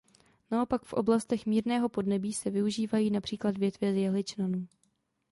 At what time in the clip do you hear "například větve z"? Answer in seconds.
3.11-3.95